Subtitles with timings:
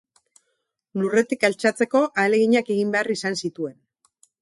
[1.01, 3.81] Lurretik altxatzeko ahaleginak egin behar izan zituen.